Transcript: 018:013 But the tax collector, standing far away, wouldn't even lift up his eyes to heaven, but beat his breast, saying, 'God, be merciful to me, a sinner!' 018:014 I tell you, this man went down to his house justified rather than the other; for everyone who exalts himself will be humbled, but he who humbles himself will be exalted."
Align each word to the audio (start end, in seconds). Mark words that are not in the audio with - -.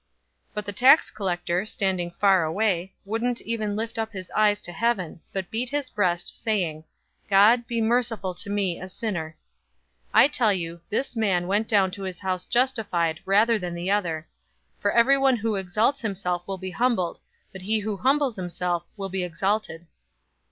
018:013 0.53 0.53
But 0.55 0.65
the 0.65 0.73
tax 0.73 1.11
collector, 1.11 1.63
standing 1.67 2.09
far 2.09 2.43
away, 2.43 2.95
wouldn't 3.05 3.39
even 3.41 3.75
lift 3.75 3.99
up 3.99 4.11
his 4.11 4.31
eyes 4.31 4.59
to 4.63 4.71
heaven, 4.71 5.21
but 5.31 5.51
beat 5.51 5.69
his 5.69 5.91
breast, 5.91 6.41
saying, 6.41 6.85
'God, 7.29 7.67
be 7.67 7.81
merciful 7.81 8.33
to 8.33 8.49
me, 8.49 8.79
a 8.81 8.87
sinner!' 8.87 9.37
018:014 10.15 10.19
I 10.19 10.27
tell 10.27 10.51
you, 10.53 10.81
this 10.89 11.15
man 11.15 11.45
went 11.45 11.67
down 11.67 11.91
to 11.91 12.01
his 12.01 12.19
house 12.21 12.45
justified 12.45 13.19
rather 13.25 13.59
than 13.59 13.75
the 13.75 13.91
other; 13.91 14.27
for 14.79 14.89
everyone 14.89 15.35
who 15.35 15.55
exalts 15.55 16.01
himself 16.01 16.47
will 16.47 16.57
be 16.57 16.71
humbled, 16.71 17.19
but 17.51 17.61
he 17.61 17.77
who 17.81 17.95
humbles 17.97 18.37
himself 18.37 18.83
will 18.97 19.07
be 19.09 19.23
exalted." 19.23 19.85